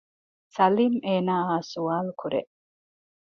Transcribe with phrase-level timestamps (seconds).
[0.55, 2.41] ސަލީމް އޭނާއާ ސުވާލު ކުރޭ